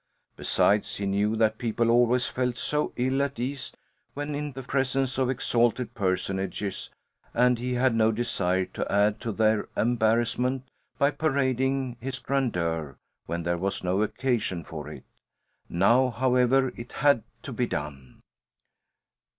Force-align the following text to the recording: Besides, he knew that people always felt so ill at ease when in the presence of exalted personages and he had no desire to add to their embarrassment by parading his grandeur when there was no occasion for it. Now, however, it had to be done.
Besides, 0.35 0.95
he 0.95 1.05
knew 1.05 1.35
that 1.35 1.59
people 1.59 1.91
always 1.91 2.25
felt 2.25 2.57
so 2.57 2.91
ill 2.95 3.21
at 3.21 3.37
ease 3.37 3.71
when 4.15 4.33
in 4.33 4.53
the 4.53 4.63
presence 4.63 5.19
of 5.19 5.29
exalted 5.29 5.93
personages 5.93 6.89
and 7.35 7.59
he 7.59 7.73
had 7.75 7.93
no 7.93 8.11
desire 8.11 8.65
to 8.65 8.91
add 8.91 9.21
to 9.21 9.31
their 9.31 9.69
embarrassment 9.77 10.67
by 10.97 11.11
parading 11.11 11.97
his 12.01 12.17
grandeur 12.17 12.97
when 13.27 13.43
there 13.43 13.59
was 13.59 13.83
no 13.83 14.01
occasion 14.01 14.63
for 14.63 14.89
it. 14.89 15.03
Now, 15.69 16.09
however, 16.09 16.73
it 16.75 16.93
had 16.93 17.21
to 17.43 17.53
be 17.53 17.67
done. 17.67 18.21